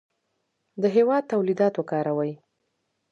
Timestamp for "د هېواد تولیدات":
0.81-1.73